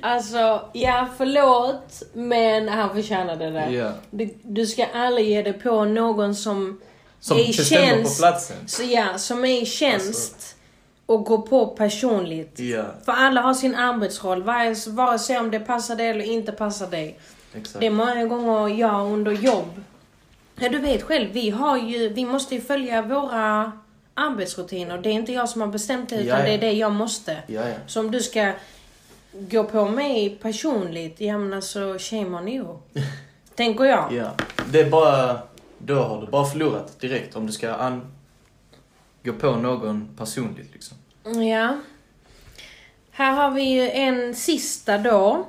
[0.00, 3.70] Alltså, ja förlåt, men han förtjänade det.
[3.70, 3.92] Ja.
[4.10, 6.80] Du, du ska aldrig ge dig på någon som,
[7.20, 8.18] Som är i bestämmer på tjänst.
[8.18, 8.56] platsen.
[8.66, 10.56] Så, ja, som är i tjänst
[11.06, 12.58] och går på personligt.
[12.60, 16.52] Ja, För alla har sin arbetsroll, vare, vare sig om det passar dig eller inte
[16.52, 17.18] passar dig.
[17.54, 17.80] exakt.
[17.80, 19.82] Det är många gånger jag under jobb.
[20.60, 23.72] Ja, du vet själv, vi har ju, vi måste ju följa våra
[24.14, 24.98] arbetsrutiner.
[24.98, 26.42] Det är inte jag som har bestämt det, utan Ja, ja.
[26.44, 27.36] det är det jag måste.
[27.46, 27.74] Ja, ja.
[27.86, 28.52] Så om du ska
[29.32, 32.76] gå på mig personligt, ja men alltså shame on you.
[33.54, 34.12] Tänker jag.
[34.12, 34.34] ja.
[34.70, 35.42] Det är bara...
[35.78, 38.12] Då har du bara förlorat direkt om du ska an...
[39.24, 40.96] gå på någon personligt liksom.
[41.42, 41.76] Ja.
[43.10, 45.46] Här har vi ju en sista då.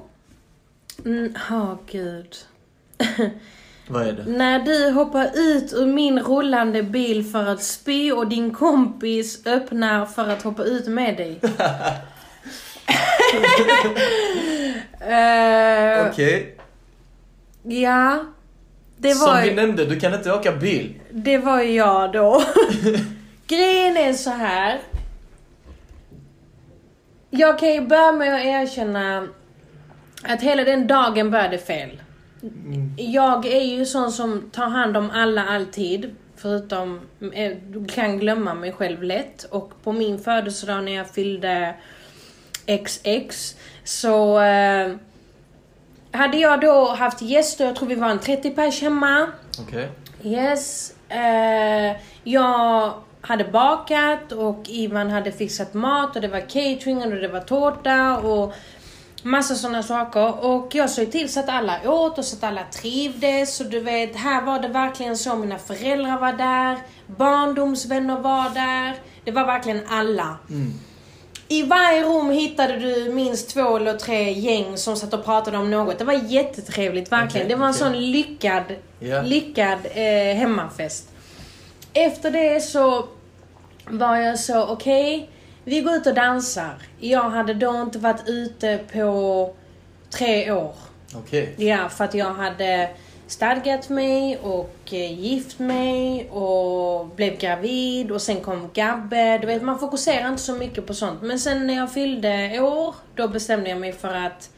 [1.05, 2.35] Mm, Åh gud.
[3.89, 4.23] Vad är det?
[4.25, 10.05] När du hoppar ut ur min rullande bil för att spy och din kompis öppnar
[10.05, 11.39] för att hoppa ut med dig.
[15.01, 16.57] Eh, Okej.
[17.63, 18.23] Ja.
[18.97, 20.99] Det Som var, vi ju, nämnde, du kan inte åka bil.
[21.11, 22.43] det var ju jag då.
[23.47, 24.79] Grejen är så här.
[27.29, 29.27] Jag kan ju börja med att erkänna
[30.23, 32.01] att hela den dagen började fel.
[32.95, 36.15] Jag är ju sån som tar hand om alla alltid.
[36.35, 37.01] Förutom,
[37.33, 39.43] eh, kan glömma mig själv lätt.
[39.43, 41.75] Och på min födelsedag när jag fyllde
[42.65, 44.95] XX så eh,
[46.11, 49.27] hade jag då haft gäster, jag tror vi var en 30 pers hemma.
[49.61, 49.89] Okej.
[50.23, 50.93] Yes.
[51.09, 57.27] Eh, jag hade bakat och Ivan hade fixat mat och det var catering och det
[57.27, 58.53] var tårta och
[59.23, 60.45] massa sådana saker.
[60.45, 63.59] Och jag såg till så att alla åt och så att alla trivdes.
[63.59, 65.35] Och du vet, här var det verkligen så.
[65.35, 66.77] Mina föräldrar var där,
[67.07, 68.95] barndomsvänner var där.
[69.23, 70.37] Det var verkligen alla.
[71.47, 75.71] I varje rum hittade du minst två eller tre gäng som satt och pratade om
[75.71, 75.99] något.
[75.99, 77.45] Det var jättetrevligt, verkligen.
[77.47, 77.79] Okej, det var en okej.
[77.79, 78.63] sån lyckad,
[78.99, 79.21] Ja.
[79.21, 81.09] lyckad eh, hemmafest.
[81.93, 83.05] Efter det så
[83.87, 85.29] var jag så, okej,
[85.63, 86.73] vi går ut och dansar.
[86.99, 89.53] Jag hade då inte varit ute på
[90.09, 90.75] tre år.
[91.15, 91.55] Okej.
[91.57, 92.89] Ja, för att jag hade
[93.27, 99.37] stadgat mig och eh, gift mig och blev gravid och sen kom Gabbe.
[99.37, 101.21] Du vet, man fokuserar inte så mycket på sånt.
[101.21, 104.49] Men sen när jag fyllde år, då bestämde jag mig för att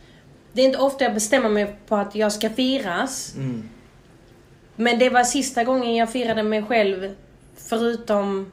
[0.53, 3.35] det är inte ofta jag bestämmer mig på att jag ska firas.
[3.35, 3.69] Mm.
[4.75, 7.15] Men det var sista gången jag firade mig själv
[7.55, 8.51] förutom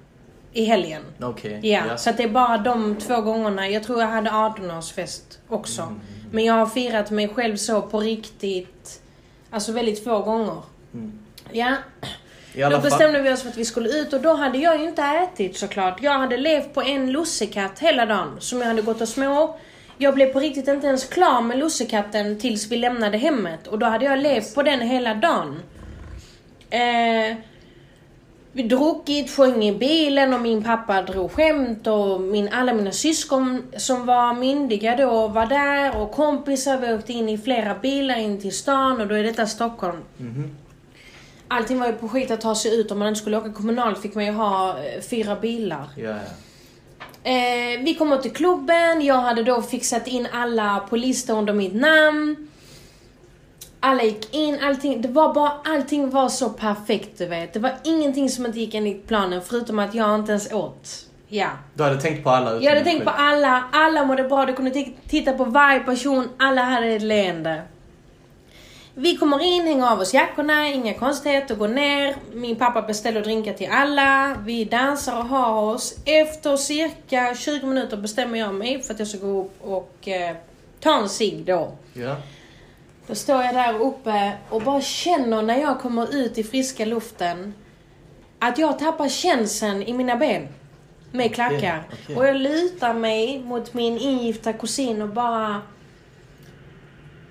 [0.52, 1.02] i helgen.
[1.20, 1.60] Okej.
[1.62, 3.68] Ja, så att det är bara de två gångerna.
[3.68, 5.82] Jag tror jag hade 18-årsfest också.
[5.82, 6.00] Mm.
[6.32, 9.00] Men jag har firat mig själv så på riktigt,
[9.50, 10.62] alltså väldigt få gånger.
[10.94, 11.18] Mm.
[11.52, 11.74] Ja,
[12.54, 14.80] I alla då bestämde vi oss för att vi skulle ut och då hade jag
[14.80, 16.02] ju inte ätit såklart.
[16.02, 19.58] Jag hade levt på en lussekatt hela dagen som jag hade gått och små.
[19.98, 23.86] Jag blev på riktigt inte ens klar med lussekatten tills vi lämnade hemmet och då
[23.86, 25.62] hade jag levt på den hela dagen.
[26.70, 27.36] Eh,
[28.52, 33.62] vi druckit, sjöng i bilen och min pappa drog skämt och min, alla mina syskon
[33.76, 36.78] som var myndiga då var där och kompisar.
[36.78, 40.02] Vi åkte in i flera bilar in till stan och då är detta Stockholm.
[40.16, 40.50] Mhm.
[41.48, 42.90] Allting var ju på skit att ta sig ut.
[42.90, 45.88] Om man inte skulle åka kommunalt fick man ju ha eh, fyra bilar.
[45.96, 46.14] Ja.
[47.22, 49.02] Eh, vi kom upp till klubben.
[49.02, 52.47] Jag hade då fixat in alla på listor under mitt namn.
[53.80, 57.52] Alla gick in, allting, det var bara, allting var så perfekt du vet.
[57.52, 61.08] Det var ingenting som inte gick enligt planen förutom att jag inte ens åt.
[61.28, 61.48] Ja.
[61.74, 64.84] Du hade tänkt på alla Jag hade tänkt på alla, alla mådde bra, du kunde
[65.08, 67.62] titta på varje person, alla hade ett leende.
[68.94, 72.16] Vi kommer in, hänger av oss jackorna, inga konstigheter, går ner.
[72.32, 74.36] Min pappa beställer drinkar till alla.
[74.44, 75.94] Vi dansar och har oss.
[76.04, 80.36] Efter cirka 20 minuter bestämmer jag mig för att jag ska gå upp och eh,
[80.80, 81.72] ta en cigg då.
[81.92, 82.16] Ja.
[83.08, 87.54] Då står jag där uppe och bara känner när jag kommer ut i friska luften
[88.38, 90.48] att jag tappar känseln i mina ben.
[91.12, 91.82] Med klackar.
[91.92, 92.16] okej.
[92.16, 95.62] Och jag lutar mig mot min ingifta kusin och bara...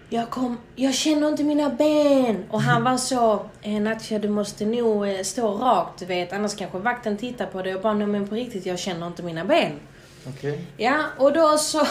[0.10, 2.46] Jag, kom, jag känner inte mina ben.
[2.50, 6.56] Och han var så, eh, Natcha du måste nog eh, stå rakt du vet, annars
[6.56, 7.76] kanske vakten tittar på dig.
[7.76, 9.72] Och bara, men på riktigt jag känner inte mina ben.
[10.28, 10.62] Okej.
[10.78, 11.86] Ja, och då så...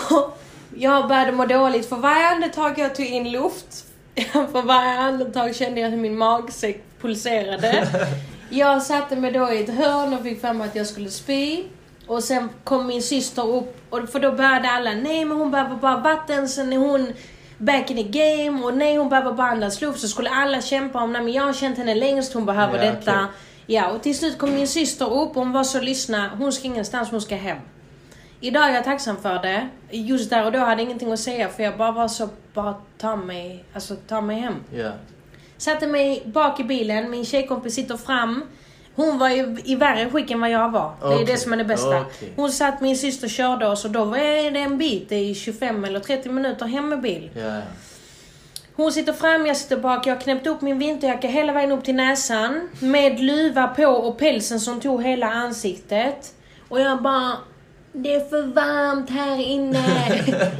[0.78, 3.84] Jag började må dåligt för varje andetag jag tog in luft.
[4.32, 7.88] För varje andetag kände jag hur min magsäck pulserade.
[8.50, 11.62] Jag satte mig då i ett hörn och fick för mig att jag skulle spy.
[12.06, 15.76] Och sen kom min syster upp, och för då började alla, nej men hon behöver
[15.76, 17.12] bara vatten, sen är hon
[17.58, 20.00] back in the game och nej hon behöver bara andas luft.
[20.00, 22.90] Så skulle alla kämpa om, nej men jag har känt henne längst, hon behöver Ja,
[22.92, 23.12] detta.
[23.12, 23.26] okej.
[23.66, 27.10] Ja, och till slut kom min syster upp, hon var så lyssna, hon ska ingenstans,
[27.10, 27.58] hon ska hem.
[28.40, 29.68] Idag är jag tacksam för det.
[29.90, 32.74] Just där och då hade jag ingenting att säga för jag bara var så, bara
[32.98, 34.54] ta mig, alltså ta mig hem.
[34.74, 34.90] Ja.
[35.56, 38.44] Satte mig bak i bilen, min tjejkompis sitter fram.
[38.94, 40.92] Hon var ju i värre skick än vad jag var.
[41.00, 42.00] Det är det som är det bästa.
[42.00, 42.32] okej.
[42.36, 44.16] Hon satt, min syster körde oss och då var
[44.50, 47.30] det en bit, är 25 eller 30 minuter hem med bil.
[47.34, 47.60] Ja.
[48.76, 50.06] Hon sitter fram, jag sitter bak.
[50.06, 52.68] Jag har knäppt upp min vinterjacka hela vägen upp till näsan.
[52.80, 56.34] Med luva på och pälsen som tog hela ansiktet.
[56.68, 57.32] Och jag bara...
[57.98, 59.84] Det är för varmt här inne.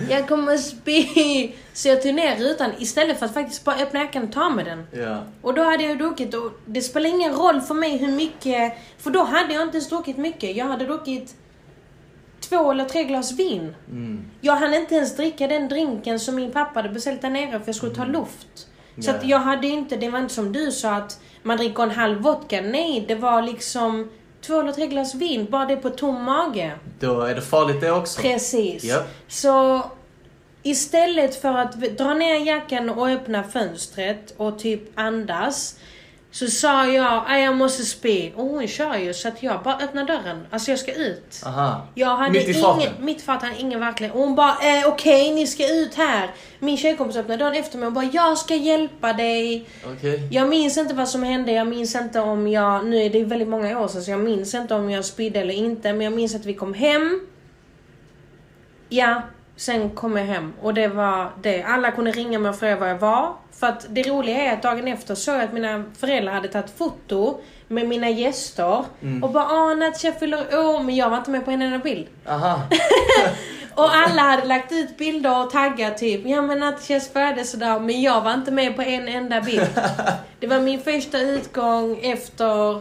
[0.10, 1.52] Jag kommer spy.
[1.72, 4.64] Så jag tog ner rutan istället för att faktiskt bara öppna jackan och ta med
[4.64, 4.86] den.
[5.02, 5.22] Ja.
[5.42, 8.72] Och då hade jag druckit och det spelar ingen roll för mig hur mycket...
[8.98, 10.56] För då hade jag inte ens druckit mycket.
[10.56, 11.34] Jag hade druckit
[12.40, 13.74] två eller tre glas vin.
[13.90, 14.24] Mm.
[14.40, 17.66] Jag hann inte ens dricka den drinken som min pappa hade beställt där nere för
[17.66, 18.48] jag skulle ta luft.
[19.00, 19.14] Så Ja.
[19.14, 22.20] att jag hade inte, det var inte som du sa att man dricker en halv
[22.22, 22.60] vodka.
[22.60, 24.10] Nej, det var liksom
[24.46, 26.72] två eller tre glas vin, bara det på tom mage.
[27.00, 28.22] Då är det farligt det också.
[28.22, 28.84] Precis.
[28.84, 29.02] Ja.
[29.28, 29.82] Så
[30.62, 35.78] istället för att dra ner jackan och öppna fönstret och typ andas.
[36.38, 38.30] Så sa jag, "Aj, jag måste spy.
[38.36, 40.46] Och hon kör ju så att jag bara öppnar dörren.
[40.50, 41.42] Alltså jag ska ut.
[41.46, 41.86] Aha.
[41.94, 42.80] Jag hade Mitt i farten?
[42.80, 44.12] ingen, mitt fart hade ingen verkligen.
[44.12, 46.30] Och hon bara, eh, okej ni ska ut här.
[46.58, 49.68] Min tjejkompis öppnade dörren efter mig och bara, jag ska hjälpa dig.
[49.96, 50.28] Okej.
[50.32, 53.48] Jag minns inte vad som hände, jag minns inte om jag, nu är det väldigt
[53.48, 55.92] många år sedan så jag minns inte om jag spydde eller inte.
[55.92, 57.20] Men jag minns att vi kom hem.
[58.88, 59.22] Ja,
[59.56, 61.62] sen kom jag hem och det var det.
[61.62, 63.32] Alla kunde ringa mig och fråga var jag var.
[63.52, 66.78] För att det roliga är att dagen efter såg jag att mina föräldrar hade tagit
[66.78, 68.84] foto med mina gäster.
[69.22, 72.06] Och bara ah Natcha fyller år, men jag var inte med på en enda bild.
[72.28, 72.60] Aha.
[73.74, 78.20] Och alla hade lagt ut bilder och taggat typ, ja men Natchas födelsedag, men jag
[78.20, 79.80] var inte med på en enda bild.
[80.40, 82.80] Det var min första utgång efter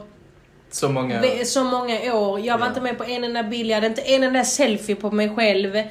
[0.72, 1.22] Så många...
[1.46, 2.40] så många år.
[2.40, 2.70] Jag var Ja.
[2.70, 5.82] inte med på en enda bild, jag hade inte en enda selfie på mig själv.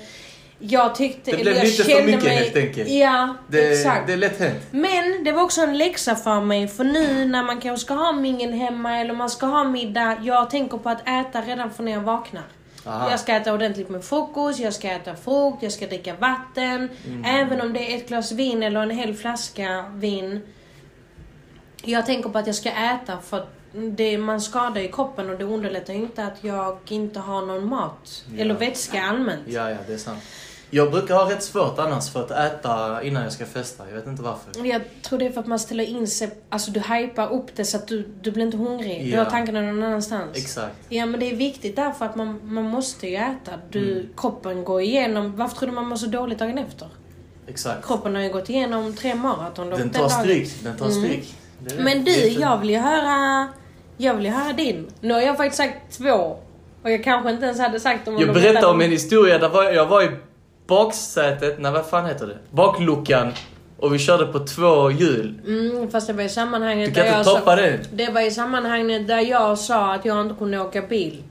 [0.59, 1.31] Jag tyckte...
[1.31, 2.89] Det blev lite för mycket, mig, helt enkelt.
[2.89, 4.07] Ja, Det, exakt.
[4.07, 4.63] det är lätt hänt.
[4.71, 8.13] Men det var också en läxa för mig, för nu när man kanske ska ha
[8.13, 11.93] mingel hemma eller man ska ha middag, jag tänker på att äta redan från när
[11.93, 12.43] jag vaknar.
[12.87, 13.11] Aha.
[13.11, 16.89] Jag ska äta ordentligt med frukost, jag ska äta frukt, jag ska dricka vatten.
[17.07, 17.25] Mm.
[17.25, 20.41] Även om det är ett glas vin eller en hel flaska vin.
[21.83, 25.45] Jag tänker på att jag ska äta för det, man skadar i kroppen och det
[25.45, 28.25] underlättar ju inte att jag inte har någon mat.
[28.35, 28.41] Ja.
[28.41, 29.43] Eller vätska allmänt.
[29.47, 30.23] Ja, ja, det är sant.
[30.71, 33.85] Jag brukar ha rätt svårt annars för att äta innan jag ska festa.
[33.89, 34.67] Jag vet inte varför.
[34.67, 37.65] Jag tror det är för att man ställer in sig, alltså du hypar upp det
[37.65, 39.05] så att du, du blir inte hungrig.
[39.05, 39.25] Du Ja.
[39.25, 40.37] har tankarna någon annanstans.
[40.37, 40.75] Exakt.
[40.89, 43.51] Ja men det är viktigt därför att man, man måste ju äta.
[43.71, 44.07] Du, Mm.
[44.17, 46.89] Kroppen går igenom, varför tror du man mår så dåligt dagen efter?
[47.47, 47.87] Exakt.
[47.87, 49.71] Kroppen har ju gått igenom tre maraton.
[49.71, 50.51] Den den tar stryk.
[50.63, 50.99] Den tar Mm.
[51.03, 51.35] stryk.
[51.61, 51.83] Det.
[51.83, 53.49] Men du, jag vill ju höra,
[53.97, 54.87] jag vill ju höra din.
[55.01, 56.37] Nu har jag faktiskt sagt två.
[56.83, 58.91] Och jag kanske inte ens hade sagt dem om Jag de berättar hade- om en
[58.91, 60.09] historia där var jag var i
[60.67, 62.39] baksätet, nej vad fan heter det?
[62.51, 63.33] Bakluckan.
[63.79, 65.41] Och vi körde på två hjul.
[65.47, 67.81] Mm, fast det var i sammanhanget Du kan där inte jag toppa sa, det.
[67.93, 71.23] Det var i sammanhanget där jag sa att jag inte kunde åka bil.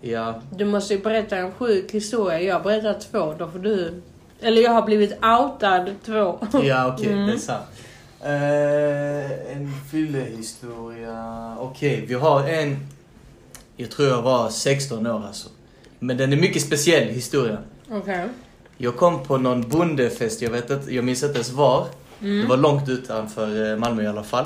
[0.00, 0.34] Ja.
[0.50, 2.40] Du måste ju berätta en sjuk historia.
[2.40, 4.02] Jag berättar två, då får du...
[4.40, 6.38] Eller jag har blivit outad två.
[6.62, 7.12] Ja, okej.
[7.12, 7.26] Mm.
[7.26, 7.64] Det är sant.
[8.22, 11.56] Eh, en fyllehistoria.
[11.58, 12.76] Okej, vi har en...
[13.76, 15.48] Jag tror jag var 16 år alltså.
[15.98, 17.58] Men den är mycket speciell, historien.
[17.90, 18.28] Okej.
[18.82, 21.86] Jag kom på någon bondefest, jag vet inte, jag minns inte ens var.
[22.18, 24.44] Det var långt utanför eh, Malmö i alla fall.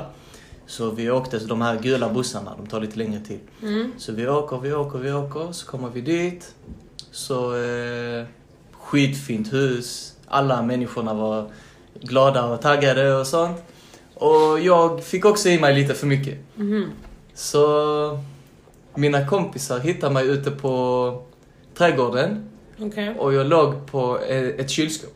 [0.67, 3.39] Så vi åkte, så de här gula bussarna, de tar lite längre tid.
[3.61, 3.91] Mm.
[3.97, 6.55] Så vi åker, vi åker, vi åker, så kommer vi dit.
[7.11, 8.25] Så eh,
[8.71, 10.13] skitfint hus.
[10.27, 11.49] Alla människorna var
[12.01, 13.63] glada och taggade och sånt.
[14.13, 16.37] Och jag fick också i mig lite för mycket.
[16.55, 16.89] Mhm.
[17.33, 18.19] Så
[18.95, 21.23] mina kompisar hittade mig ute på
[21.77, 23.15] trädgården Okej.
[23.19, 25.13] och jag låg på eh, ett kylskåp.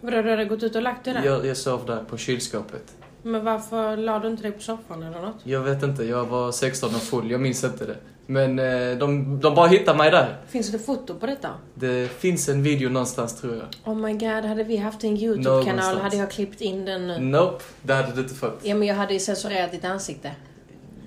[0.00, 1.24] Vadå, du hade gått ut och lagt dig där?
[1.24, 2.96] Jag, jag sov där på kylskåpet.
[3.22, 5.36] Men varför la du inte dig på soffan eller något?
[5.44, 7.96] Jag vet inte, jag var 16 och full, jag minns inte det.
[8.26, 10.36] Men eh, de, de bara hittade mig där.
[10.48, 11.50] Finns det foto på detta?
[11.74, 13.94] Det finns en video någonstans tror jag.
[13.94, 17.18] Oh my god, hade vi haft en YouTube-kanal hade jag klippt in den nu.
[17.18, 18.60] Nope, det hade du inte fått.
[18.62, 20.30] Ja men jag hade ju censurerat ditt ansikte.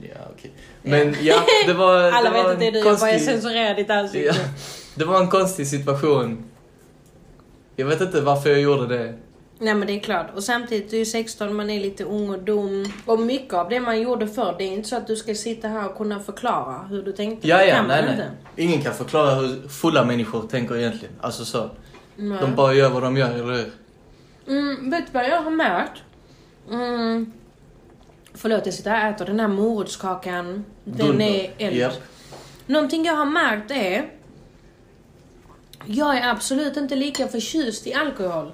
[0.02, 0.52] Ja, okej.
[0.90, 2.12] Men ja, det var...
[2.12, 4.28] Alla det var vet att det är du, jag bara konstig- censurerar ditt ansikte.
[4.28, 4.34] Ja,
[4.96, 6.44] det var en konstig situation.
[7.76, 9.14] Jag vet inte varför jag gjorde det.
[9.60, 10.28] Nej men det är klart.
[10.36, 12.86] Och samtidigt, du är ju 16, man är lite ung och dum.
[13.06, 15.68] Och mycket av det man gjorde förr, det är inte så att du ska sitta
[15.68, 17.48] här och kunna förklara hur du tänkte.
[17.48, 18.12] Ja, ja, nej, nej.
[18.12, 18.32] inte.
[18.56, 21.14] Ingen kan förklara hur fulla människor tänker egentligen.
[21.22, 21.70] Alltså så.
[22.16, 22.38] Nej.
[22.42, 23.72] De bara gör vad de gör, eller hur?
[24.48, 26.02] Mm, vet du vad jag har märkt?
[26.72, 27.32] Mm.
[28.38, 30.66] Förlåt, jag sitter här och äter den här morotskakan.
[30.84, 31.26] Den Dunder.
[31.26, 31.76] är eld.
[31.76, 31.94] Japp.
[32.66, 34.10] Någonting jag har märkt är...
[35.86, 38.52] Jag är absolut inte lika förtjust i alkohol.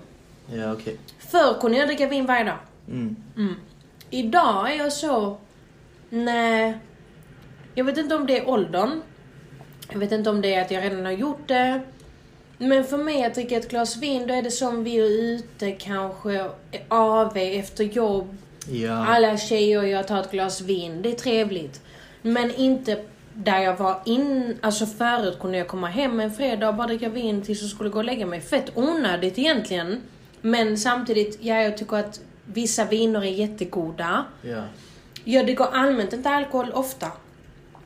[0.53, 0.97] Ja, okej.
[1.19, 2.57] Förr kunde jag dricka vin varje dag.
[2.87, 3.15] Mm.
[3.37, 3.55] Mm.
[4.09, 5.37] Idag är jag så...
[6.09, 6.77] Nej.
[7.75, 9.01] Jag vet inte om det är åldern.
[9.91, 11.81] Jag vet inte om det är att jag redan har gjort det.
[12.57, 15.71] Men för mig att dricka ett glas vin, då är det som vi är ute
[15.71, 16.49] kanske
[16.87, 18.37] AV efter jobb.
[18.69, 19.05] Ja.
[19.05, 21.01] Alla tjejer och jag tar ett glas vin.
[21.01, 21.81] Det är trevligt.
[22.21, 26.75] Men inte där jag var in, alltså förut kunde jag komma hem en fredag och
[26.75, 28.41] bara dricka vin tills jag skulle gå och lägga mig.
[28.41, 30.01] Fett onödigt egentligen.
[30.41, 34.25] Men samtidigt, ja, jag tycker att vissa viner är jättegoda.
[34.41, 34.63] ja.
[35.25, 37.11] Jag dricker allmänt inte alkohol ofta.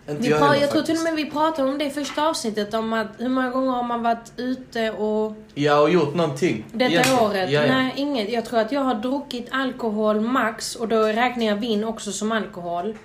[0.09, 2.27] Inte Vi jag heller, jag tror till och med vi pratade om det i första
[2.29, 6.65] avsnittet, om att hur många gånger har man varit ute och Ja, och gjort någonting.
[6.71, 7.19] detta egentligen.
[7.19, 7.49] året?
[7.51, 7.73] Ja, ja.
[7.73, 8.31] Nej, inget.
[8.31, 12.31] Jag tror att jag har druckit alkohol max och då räknar jag vin också som
[12.31, 12.95] alkohol.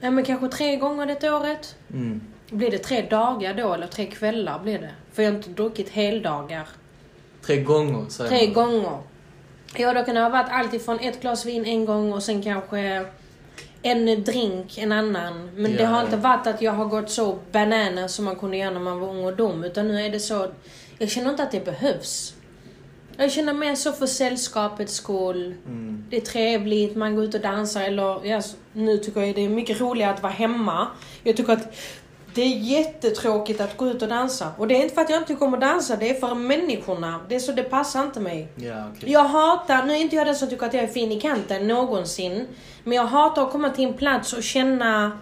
[0.00, 1.76] Ja, men kanske tre gånger detta året.
[1.92, 2.20] Mm.
[2.50, 4.90] Blir det tre dagar då eller tre kvällar blir det?
[5.12, 6.68] För jag har inte druckit heldagar.
[7.46, 8.54] Tre gånger, säger Tre man.
[8.54, 8.98] gånger.
[9.76, 12.42] Ja, då kan det ha varit allt ifrån ett glas vin en gång och sen
[12.42, 13.04] kanske
[13.84, 15.50] en drink en annan.
[15.56, 16.04] Men det Ja, har ja.
[16.04, 19.08] inte varit att jag har gått så banana som man kunde göra när man var
[19.08, 19.64] ung och dum.
[19.64, 20.46] Utan nu är det så...
[20.98, 22.34] Jag känner inte att det behövs.
[23.16, 25.54] Jag känner mer så för sällskapets skull.
[25.66, 26.04] Mm.
[26.10, 28.40] Det är trevligt, man går ut och dansar eller...
[28.40, 30.88] Så- nu tycker jag det är mycket roligare att vara hemma.
[31.22, 31.74] Jag tycker att
[32.34, 34.52] det är jättetråkigt att gå ut och dansa.
[34.58, 36.34] Och det är inte för att jag inte tycker om att dansa, det är för
[36.34, 37.20] människorna.
[37.28, 38.48] Det är så, det passar inte mig.
[38.56, 39.12] Ja, okej.
[39.12, 41.68] Jag hatar, nu är inte jag den som tycker att jag är fin i kanten
[41.68, 42.46] någonsin.
[42.84, 45.18] Men jag hatar att komma till en plats och känna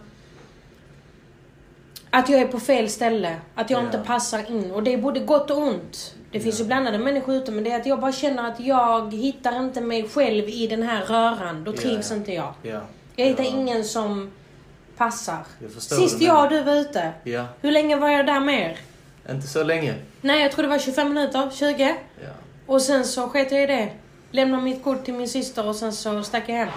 [2.11, 3.37] att jag är på fel ställe.
[3.55, 3.85] Att jag Ja.
[3.85, 4.71] inte passar in.
[4.71, 6.15] Och det är både gott och ont.
[6.33, 6.63] Det finns Ja.
[6.63, 9.81] ju blandade människor ute men det är att jag bara känner att jag hittar inte
[9.81, 11.65] mig själv i den här röran.
[11.65, 12.55] Då trivs inte jag.
[12.63, 12.81] Ja.
[13.17, 14.31] Jag hittar ingen som
[15.05, 15.39] passar.
[15.59, 18.79] Jag Sist jag och du var ute, Ja, hur länge var jag där med er?
[19.33, 19.95] inte så länge.
[20.21, 21.97] Nej, jag tror det var 25 minuter, 20.
[22.21, 22.29] Ja.
[22.67, 23.89] Och sen så sket jag i det.
[24.31, 26.69] Lämnade mitt kort till min syster och sen så stack jag hem.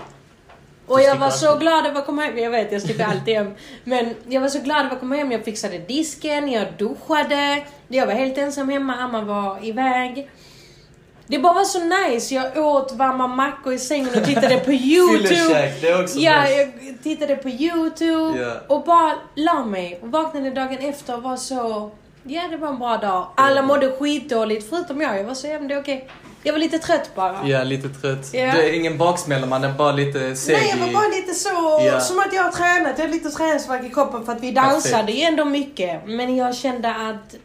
[0.88, 2.38] Och jag var så glad över att komma hem.
[2.38, 3.54] Jag vet, jag sticker alltid hem.
[3.84, 5.32] Men jag var så glad över att komma hem.
[5.32, 7.64] Jag fixade disken, jag duschade.
[7.88, 10.30] Jag var helt ensam hemma, Amma var iväg.
[11.28, 12.36] Det bara var så nice.
[12.36, 15.72] Jag åt varma mackor i sängen och tittade på YouTube.
[15.82, 16.54] Det är också Ja, nice.
[16.54, 18.76] jag tittade på YouTube Ja.
[18.76, 20.00] och bara la mig.
[20.02, 21.92] Och vaknade dagen efter och var så
[22.28, 23.28] Ja, det var en bra dag.
[23.38, 25.20] Alla mådde skitdåligt förutom jag.
[25.20, 26.10] Jag var så, ja men det är okej.
[26.44, 27.48] Jag var lite trött bara.
[27.48, 28.30] Ja, lite trött.
[28.34, 28.52] Ja.
[28.52, 31.80] Du är ingen baksmälla, man är bara lite seg Nej, jag var bara lite så...
[31.86, 32.00] Ja.
[32.00, 32.98] Som att jag har tränat.
[32.98, 36.02] Jag har lite träningsvärk i kroppen för att vi dansade ju ändå mycket.
[36.08, 37.36] Men jag kände att...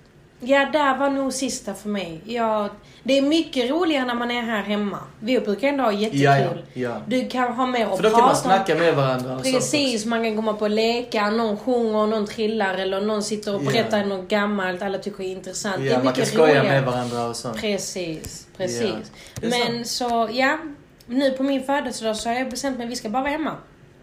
[0.41, 2.20] Ja, där var nog sista för mig.
[2.24, 2.68] Jag,
[3.03, 4.99] det är mycket roligare när man är här hemma.
[5.20, 6.22] Vi brukar ändå ha jättekul.
[6.22, 7.01] Ja, ja, ja.
[7.07, 10.36] Du kan ha med och För då kan man snacka med varandra Precis, man kan
[10.36, 14.82] komma på och leka, någon sjunger, någon trillar eller någon sitter och berättar något gammalt
[14.82, 15.76] alla tycker är intressant.
[15.78, 16.68] det är Ja, man mycket kan skoja roligare.
[16.68, 17.57] med varandra och sånt.
[17.61, 18.93] Precis, precis.
[19.41, 20.59] Det Men så, ja.
[21.07, 23.57] Nu på min födelsedag så har jag bestämt mig att vi ska bara vara hemma.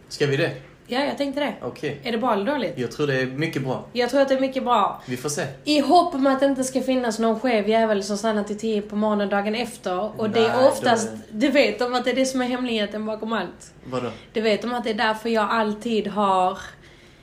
[0.10, 0.52] Ska vi det?
[0.90, 1.54] Ja, jag tänkte det.
[1.62, 2.00] Okej.
[2.04, 2.74] Är det bra eller dåligt?
[2.78, 3.86] Jag tror det är mycket bra.
[3.94, 5.02] Jag tror att det är mycket bra.
[5.06, 5.46] Vi får se.
[5.64, 8.82] I hopp om att det inte ska finnas någon skev jävel som stannar till tio
[8.82, 10.20] på morgonen dagen efter.
[10.22, 12.42] Och det Nej, är då oftast, är- du vet om att det är det som
[12.42, 13.74] är hemligheten bakom allt.
[13.86, 14.10] Vadå?
[14.34, 16.58] Du vet om att det är därför jag alltid har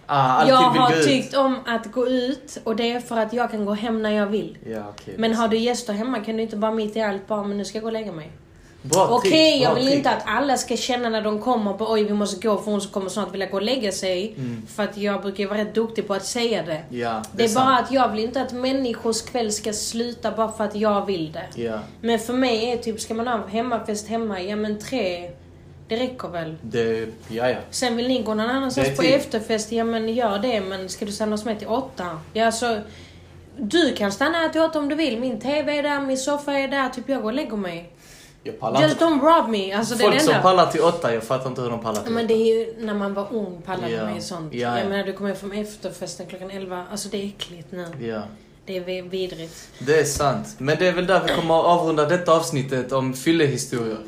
[0.06, 3.64] Ah, jag har tyckt om att gå ut och det är för att jag kan
[3.64, 4.58] gå hem när jag vill.
[4.66, 5.14] Ja, okej.
[5.18, 7.64] Men har du gäster hemma kan du inte bara mitt i allt bara, men nu
[7.64, 8.30] ska jag gå och lägga mig.
[8.86, 9.96] Bra Okej, trick, jag vill trick.
[9.96, 12.80] inte att alla ska känna när de kommer på oj vi måste gå för hon
[12.80, 14.34] kommer snart vilja gå och lägga sig.
[14.36, 14.62] Mm.
[14.66, 16.82] För att jag brukar vara rätt duktig på att säga det.
[16.96, 17.66] Ja, Det är sant.
[17.66, 21.32] bara att jag vill inte att människors kväll ska sluta bara för att jag vill
[21.32, 21.62] det.
[21.62, 25.30] Ja, Men för mig är typ, ska man ha hemmafest hemma, ja men tre,
[25.88, 26.56] det räcker väl.
[26.62, 27.08] det...
[27.28, 27.56] Ja, ja.
[27.70, 29.14] Sen vill ni gå någon annanstans Det på tid.
[29.14, 30.60] efterfest, ja men gör det.
[30.60, 32.18] Men ska du stanna hos mig till åtta?
[32.32, 32.78] Ja alltså,
[33.58, 35.18] du kan stanna här till åtta om du vill.
[35.20, 36.88] Min TV är där, min soffa är där.
[36.88, 37.90] Typ jag går och lägger mig.
[38.46, 39.04] Jag pallar Just inte.
[39.04, 39.72] don't rob me.
[39.72, 40.42] Alltså det är Folk det som enda.
[40.42, 42.34] pallar till åtta, jag fattar inte hur de pallar till Men åtta.
[42.34, 44.04] det är ju när man var ung pallade Ja.
[44.04, 44.54] man ju sånt.
[44.54, 44.78] Ja, ja.
[44.78, 46.84] Jag menar du kommer från efterfesten klockan 11.
[46.90, 47.86] Alltså det är äckligt nu.
[48.00, 48.22] Ja,
[48.66, 49.68] Det är vi- vidrigt.
[49.78, 50.46] det är sant.
[50.58, 53.98] Men det är väl där vi kommer att avrunda detta avsnittet om fyllehistorier.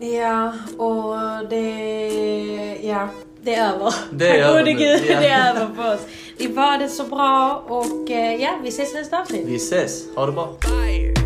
[0.00, 2.78] Ja, och det...
[2.82, 3.08] Ja,
[3.42, 3.94] det är över.
[4.12, 4.78] Det är över gode nu.
[4.78, 5.20] gud, Ja.
[5.20, 6.00] det är över för oss.
[6.38, 9.46] Vi var det så bra och eh, ja, vi ses nästa avsnitt.
[9.46, 10.14] Vi ses.
[10.16, 10.54] Ha det bra.
[10.62, 11.21] Fire.